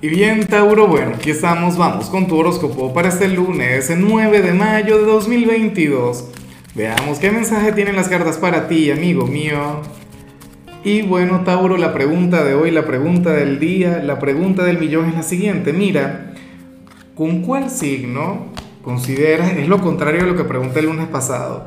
[0.00, 4.42] Y bien, Tauro, bueno, aquí estamos, vamos con tu horóscopo para este lunes, el 9
[4.42, 6.24] de mayo de 2022.
[6.76, 9.80] Veamos qué mensaje tienen las cartas para ti, amigo mío.
[10.84, 15.08] Y bueno, Tauro, la pregunta de hoy, la pregunta del día, la pregunta del millón
[15.08, 15.72] es la siguiente.
[15.72, 16.32] Mira,
[17.16, 18.52] ¿con cuál signo
[18.82, 21.66] consideras, es lo contrario a lo que pregunté el lunes pasado,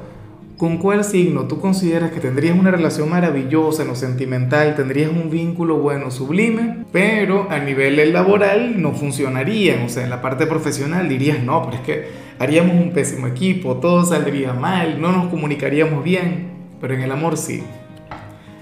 [0.62, 5.32] ¿Con cuál signo tú consideras que tendrías una relación maravillosa en lo sentimental, tendrías un
[5.32, 9.82] vínculo bueno, sublime, pero a nivel laboral no funcionarían?
[9.82, 13.77] O sea, en la parte profesional dirías, no, pero es que haríamos un pésimo equipo,
[13.77, 17.63] todo saldría mal, no nos comunicaríamos bien, pero en el amor sí.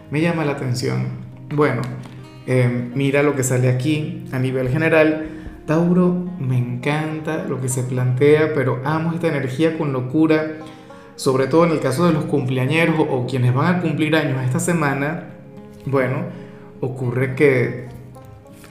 [0.09, 1.05] Me llama la atención.
[1.53, 1.81] Bueno,
[2.47, 5.27] eh, mira lo que sale aquí a nivel general.
[5.65, 10.59] Tauro, me encanta lo que se plantea, pero amo esta energía con locura
[11.19, 14.61] sobre todo en el caso de los cumpleañeros o quienes van a cumplir años esta
[14.61, 15.25] semana,
[15.85, 16.23] bueno,
[16.79, 17.89] ocurre que,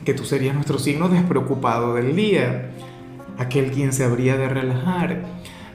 [0.07, 2.71] que tú serías nuestro signo despreocupado del día,
[3.37, 5.25] aquel quien se habría de relajar,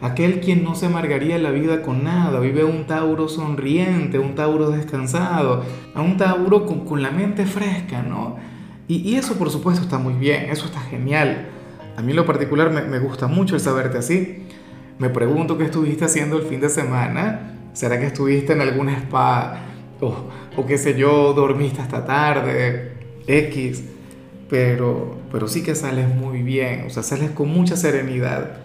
[0.02, 4.72] aquel quien no se amargaría la vida con nada, vive un Tauro sonriente, un Tauro
[4.72, 5.64] descansado,
[5.94, 8.38] a un Tauro con, la mente fresca, ¿no?
[8.88, 11.50] Y, eso por supuesto está muy bien, eso está genial.
[11.98, 14.48] A mí lo particular me, me gusta mucho el saberte así.
[15.00, 17.58] Me pregunto qué estuviste haciendo el fin de semana.
[17.74, 19.60] ¿Será que estuviste en algún spa?
[20.00, 22.92] O qué sé yo, dormiste hasta tarde,
[23.26, 23.84] X.
[24.50, 28.58] Pero, pero sí que sales muy bien, o sea, sales con mucha serenidad.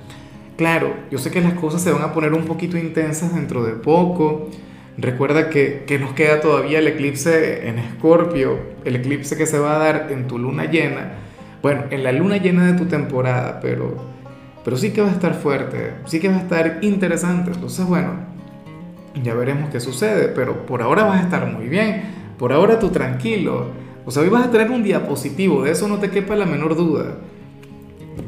[0.58, 3.72] Claro, yo sé que las cosas se van a poner un poquito intensas dentro de
[3.72, 4.50] poco.
[4.98, 9.76] Recuerda que, que nos queda todavía el eclipse en Escorpio, el eclipse que se va
[9.76, 11.12] a dar en tu luna llena.
[11.62, 13.96] Bueno, en la luna llena de tu temporada, pero
[14.68, 17.52] pero sí que va a estar fuerte, sí que va a estar interesante.
[17.54, 18.10] Entonces, bueno,
[19.24, 22.02] ya veremos qué sucede, pero por ahora vas a estar muy bien,
[22.38, 23.68] por ahora tú tranquilo.
[24.04, 26.44] O sea, hoy vas a tener un día positivo, de eso no te quepa la
[26.44, 27.14] menor duda.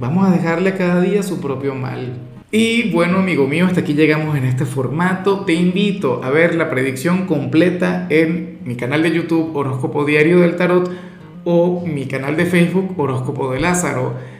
[0.00, 2.14] Vamos a dejarle cada día su propio mal.
[2.50, 5.40] Y bueno, amigo mío, hasta aquí llegamos en este formato.
[5.40, 10.56] Te invito a ver la predicción completa en mi canal de YouTube Horóscopo Diario del
[10.56, 10.90] Tarot
[11.44, 14.39] o mi canal de Facebook Horóscopo de Lázaro.